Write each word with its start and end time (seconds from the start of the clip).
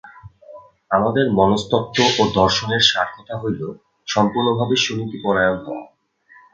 আমাদের 0.91 1.25
মনস্তত্ত্ব 1.37 1.97
ও 2.19 2.33
দর্শনের 2.35 2.81
সারকথা 2.89 3.35
হইল 3.37 3.61
সম্পূর্ণভাবে 4.07 4.75
সুনীতিপরায়ণ 4.77 5.57
হওয়া। 5.65 5.85